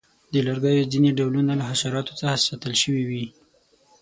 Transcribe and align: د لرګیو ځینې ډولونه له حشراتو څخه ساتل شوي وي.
د 0.31 0.33
لرګیو 0.47 0.89
ځینې 0.91 1.09
ډولونه 1.17 1.53
له 1.59 1.63
حشراتو 1.71 2.13
څخه 2.19 2.43
ساتل 2.47 2.73
شوي 2.83 3.03
وي. 3.09 3.25